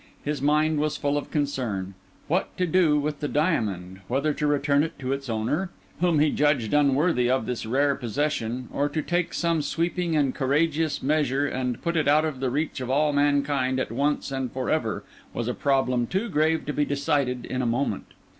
His 0.25 0.41
mind 0.41 0.79
was 0.79 0.97
full 0.97 1.15
of 1.15 1.29
concern; 1.29 1.93
what 2.27 2.57
to 2.57 2.65
do 2.65 2.99
with 2.99 3.19
the 3.19 3.27
diamond, 3.27 3.99
whether 4.07 4.33
to 4.33 4.47
return 4.47 4.81
it 4.81 4.97
to 4.97 5.13
its 5.13 5.29
owner, 5.29 5.69
whom 5.99 6.17
he 6.17 6.31
judged 6.31 6.73
unworthy 6.73 7.29
of 7.29 7.45
this 7.45 7.67
rare 7.67 7.93
possession, 7.93 8.67
or 8.73 8.89
to 8.89 9.03
take 9.03 9.31
some 9.31 9.61
sweeping 9.61 10.15
and 10.15 10.33
courageous 10.33 11.03
measure 11.03 11.45
and 11.45 11.83
put 11.83 11.95
it 11.95 12.07
out 12.07 12.25
of 12.25 12.39
the 12.39 12.49
reach 12.49 12.81
of 12.81 12.89
all 12.89 13.13
mankind 13.13 13.79
at 13.79 13.91
once 13.91 14.31
and 14.31 14.51
for 14.51 14.71
ever, 14.71 15.03
was 15.35 15.47
a 15.47 15.53
problem 15.53 16.07
too 16.07 16.29
grave 16.29 16.65
to 16.65 16.73
be 16.73 16.83
decided 16.83 17.45
in 17.45 17.61
a 17.61 17.67
moment. 17.67 18.07